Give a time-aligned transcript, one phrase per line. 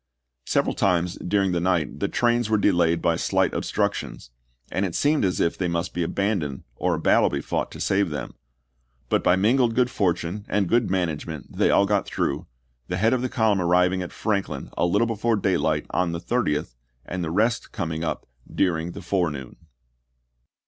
[0.47, 4.31] Several times during the night the trains were de layed by slight obstructions,
[4.71, 7.79] and it seemed as if they must be abandoned, or a battle be fought to
[7.79, 8.33] save them;
[9.09, 12.47] but by mingled good fortune and good management they all got through,
[12.87, 16.73] the head of the column arriving at Franklin a little before daylight on the 30th,
[17.05, 19.03] and the rest coming up during the Nov.,i864.
[19.05, 19.55] forenoon.